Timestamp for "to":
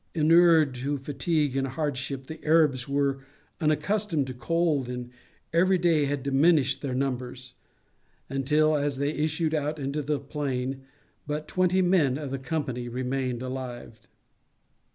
0.73-0.97, 4.25-4.33